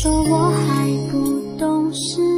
[0.00, 2.37] 说我还不懂事。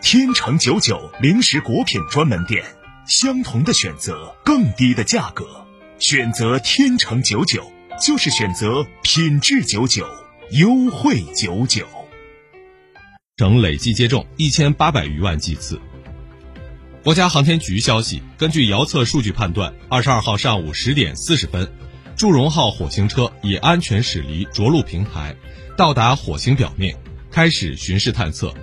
[0.00, 2.64] 天成九九零食果品专门店，
[3.08, 5.44] 相同的选择，更低的价格，
[5.98, 10.06] 选择天成九九就是选择品质九九，
[10.52, 11.86] 优惠九九。
[13.36, 15.80] 整累计接种一千八百余万剂次。
[17.02, 21.70] 国家航天局消息，根据遥测数据判断，二十二号上午十点四十分，
[22.16, 25.36] 祝融号火星车已安全驶离着陆平台，
[25.76, 26.96] 到达火星表面，
[27.30, 28.54] 开始巡视探测。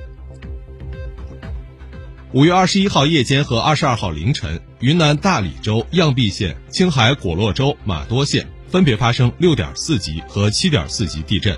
[2.31, 11.55] 五月二十一号夜间和二十二号凌晨，云南大理州漾濞县、青海果洛州玛多县分别发生六点四级和七点四级地震。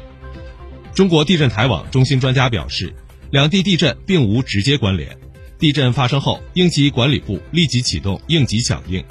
[0.94, 2.94] 中国地震台网中心专家表示，
[3.32, 5.18] 两地地震并无直接关联。
[5.58, 9.02] 地震发生后，应急管理部立即启动应急响应，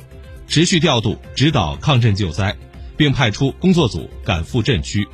[0.47, 2.55] 持续调度指导抗震救灾，
[2.97, 5.07] 并派出工作组赶赴震区，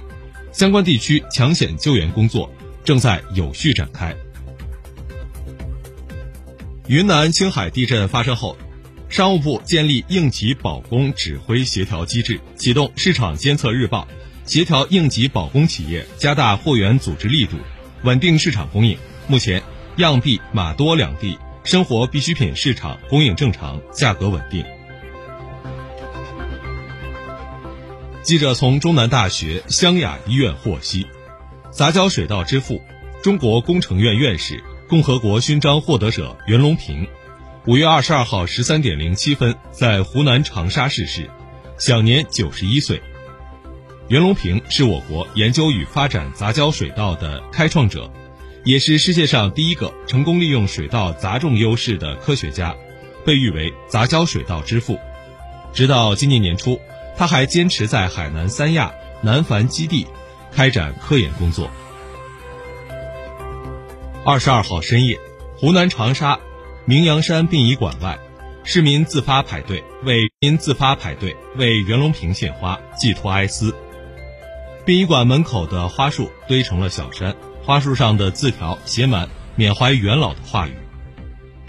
[0.53, 2.51] 相关地区抢险救援工作
[2.85, 4.15] 正在有序展开。
[6.87, 8.57] 云南、青海地震发生后，
[9.09, 14.07] 商务部建立应急保供指挥协调机制，启动市场监测日报，
[14.45, 17.57] 协调应急保供企业加大货源组织力度，
[18.03, 18.97] 稳定市场供应。
[19.27, 19.63] 目前。
[19.97, 24.65] 漾濞、玛多两地生活必需品市场供应正常，价格稳定。
[28.23, 31.07] 记者从中南大学湘雅医院获悉，
[31.71, 32.83] 杂交水稻之父、
[33.23, 37.09] 中国工程院院士、共和国勋章获得者袁隆平，
[37.67, 41.31] 五月二十二号十三点零七分在湖南长沙逝世，
[41.79, 43.01] 享年九十一岁。
[44.09, 48.11] 袁隆平是我国研究与发展杂交水稻的开创者。
[48.63, 52.77] 也是世界上第一个成功利用水稻杂种优势的科学家，
[53.25, 54.99] 被誉为“杂交水稻之父”。
[55.73, 56.79] 直到今年年初，
[57.21, 60.07] 他还坚持在海南三亚南繁基地
[60.51, 61.71] 开展科研工作。
[64.25, 65.21] 二十二号深夜，
[65.59, 66.41] 湖南长沙
[66.87, 68.19] 明阳山殡仪馆外，
[68.65, 73.75] 市民自发排队为民自发排队为袁隆平献花，寄托哀思。
[74.87, 77.37] 殡仪馆门口的花树堆成了小山。
[77.63, 80.73] 花树上的字条写满缅怀元老的话语。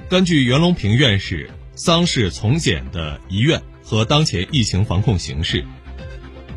[0.07, 5.65] 根据袁隆平院士丧事从简的遗愿和当前疫情防控形势，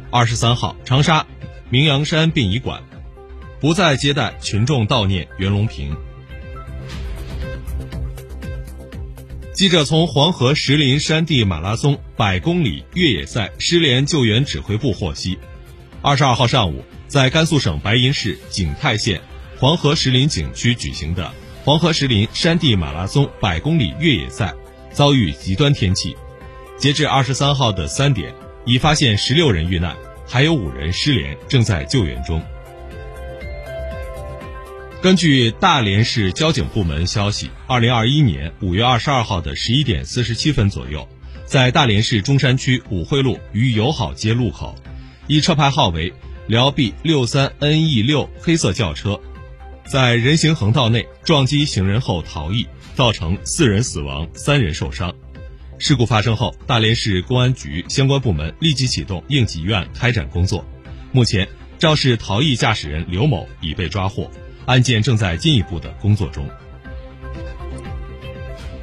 [0.08, 1.26] 二十三号长沙
[1.68, 2.80] 明阳山殡仪馆
[3.60, 5.96] 不再接待群众悼念袁隆平。
[9.52, 15.36] 记者从黄河石林山地马拉松百公里越野赛失联救援指挥部获悉，
[16.02, 16.84] 二十二号上午。
[17.08, 19.20] 在甘肃省白银市景泰县
[19.58, 21.32] 黄河石林景区举行的
[21.64, 24.54] 黄河石林山地马拉松百公里越野赛
[24.92, 26.16] 遭遇极端天气，
[26.76, 28.34] 截至二十三号的三点，
[28.64, 32.42] 已发现十六人遇难，还有五人失联，正在救援中。
[35.02, 41.08] 根据大连市交警部门消息，二零二一年五月二十二号的十一点四十七分左右，
[41.44, 44.74] 在大连市中山区五惠路与友好街路口，
[45.26, 46.12] 一车牌号为。
[46.46, 49.18] 辽 B 六三 NE 六黑色轿车，
[49.86, 55.14] 在人行横道内撞击行人后逃逸，造成四人死亡、三人受伤。
[55.78, 60.64] 事故发生后，大连市公安局相关部门立即启动应急预案，开展工作。
[61.12, 61.48] 目前，
[61.78, 64.30] 肇事逃逸驾驶人刘某已被抓获，
[64.66, 66.48] 案件正在进一步的工作中。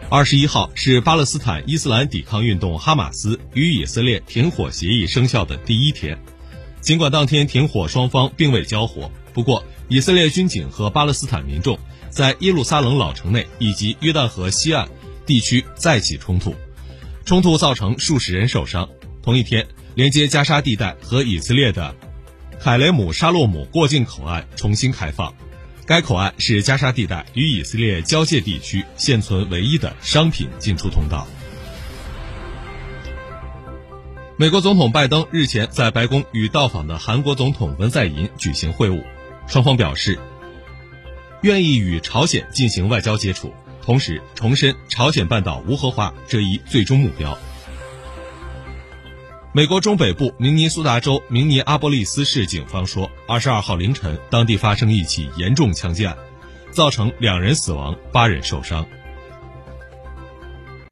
[0.10, 6.20] 二十一号是巴勒斯坦伊斯兰抵抗运动哈马斯与以色列停火协议生效的第一天。
[6.82, 11.80] 尽管当天停火双方并未交火，不过以色列军警和巴勒斯坦民众
[12.10, 14.90] 在耶路撒冷老城内以及约旦河西岸
[15.26, 16.54] 地区再起冲突，
[17.26, 18.90] 冲突造成数十人受伤。
[19.22, 21.96] 同一天，连接加沙地带和以色列的
[22.60, 25.34] 海雷姆沙洛姆过境口岸重新开放，
[25.86, 31.28] 该口岸是加沙地带与以色列交界地区现存唯一的商品进出通道。
[34.38, 39.04] 美国总统拜登日前在白宫与到访的韩国总统文在寅举行会晤，
[39.46, 40.18] 双方表示
[41.42, 47.38] 愿意与朝鲜进行外交接触，同时重申朝鲜半岛无核化这一最终目标。
[49.54, 56.16] 美国中北部明尼苏达州明尼阿波利斯市警方说，二十二号凌晨，当地发生一起严重枪击案，
[56.72, 58.86] 造成两人死亡、八人受伤。